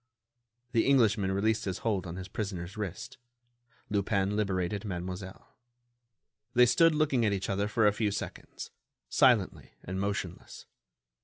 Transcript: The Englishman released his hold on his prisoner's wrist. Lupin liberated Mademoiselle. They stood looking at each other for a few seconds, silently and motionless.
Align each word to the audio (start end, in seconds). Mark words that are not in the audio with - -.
The 0.71 0.87
Englishman 0.87 1.31
released 1.31 1.65
his 1.65 1.77
hold 1.85 2.07
on 2.07 2.15
his 2.15 2.27
prisoner's 2.27 2.75
wrist. 2.75 3.19
Lupin 3.91 4.35
liberated 4.35 4.83
Mademoiselle. 4.83 5.55
They 6.55 6.65
stood 6.65 6.95
looking 6.95 7.23
at 7.23 7.33
each 7.33 7.51
other 7.51 7.67
for 7.67 7.85
a 7.85 7.93
few 7.93 8.09
seconds, 8.09 8.71
silently 9.09 9.75
and 9.83 10.01
motionless. 10.01 10.65